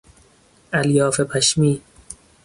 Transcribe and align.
الیاف 0.73 1.19
پشمی 1.21 1.81